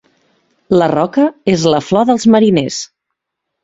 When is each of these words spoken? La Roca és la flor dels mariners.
La 0.77 0.87
Roca 0.93 1.27
és 1.55 1.69
la 1.77 1.85
flor 1.91 2.11
dels 2.13 2.29
mariners. 2.39 2.85